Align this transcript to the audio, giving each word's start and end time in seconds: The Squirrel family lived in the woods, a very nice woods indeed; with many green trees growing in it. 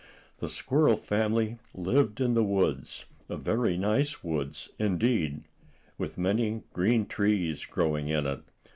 The 0.39 0.49
Squirrel 0.49 0.97
family 0.97 1.59
lived 1.75 2.19
in 2.19 2.33
the 2.33 2.43
woods, 2.43 3.05
a 3.29 3.37
very 3.37 3.77
nice 3.77 4.23
woods 4.23 4.69
indeed; 4.79 5.43
with 5.95 6.17
many 6.17 6.63
green 6.73 7.05
trees 7.05 7.67
growing 7.67 8.07
in 8.07 8.25
it. 8.25 8.39